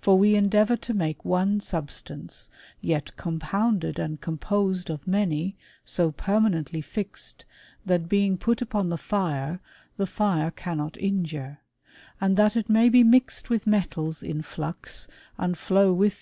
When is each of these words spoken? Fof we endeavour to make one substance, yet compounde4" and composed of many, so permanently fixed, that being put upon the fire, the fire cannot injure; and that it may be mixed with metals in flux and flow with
Fof 0.00 0.16
we 0.18 0.36
endeavour 0.36 0.74
to 0.74 0.94
make 0.94 1.22
one 1.22 1.60
substance, 1.60 2.48
yet 2.80 3.10
compounde4" 3.18 3.98
and 3.98 4.18
composed 4.18 4.88
of 4.88 5.06
many, 5.06 5.54
so 5.84 6.10
permanently 6.12 6.80
fixed, 6.80 7.44
that 7.84 8.08
being 8.08 8.38
put 8.38 8.62
upon 8.62 8.88
the 8.88 8.96
fire, 8.96 9.60
the 9.98 10.06
fire 10.06 10.50
cannot 10.50 10.96
injure; 10.96 11.58
and 12.22 12.38
that 12.38 12.56
it 12.56 12.70
may 12.70 12.88
be 12.88 13.04
mixed 13.04 13.50
with 13.50 13.66
metals 13.66 14.22
in 14.22 14.40
flux 14.40 15.08
and 15.36 15.58
flow 15.58 15.92
with 15.92 16.18